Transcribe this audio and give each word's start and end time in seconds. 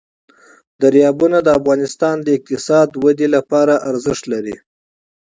دریابونه 0.81 1.37
د 1.43 1.47
افغانستان 1.59 2.15
د 2.21 2.27
اقتصادي 2.37 2.95
ودې 3.03 3.27
لپاره 3.35 3.73
ارزښت 3.89 4.23
لري. 4.33 4.55